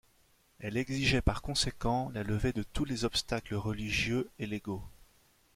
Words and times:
Elle 0.57 0.77
exigeait 0.77 1.21
par 1.21 1.43
conséquent 1.43 2.09
la 2.15 2.23
levée 2.23 2.53
de 2.53 2.63
tous 2.63 2.85
les 2.85 3.05
obstacles 3.05 3.53
religieux 3.53 4.31
et 4.39 4.47
légaux. 4.47 4.81